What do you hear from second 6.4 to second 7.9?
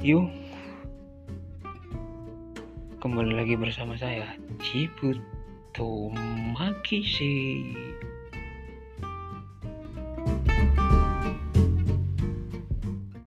Makisi.